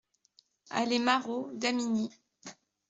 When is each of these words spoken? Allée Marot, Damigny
Allée 0.71 0.97
Marot, 0.97 1.51
Damigny 1.53 2.09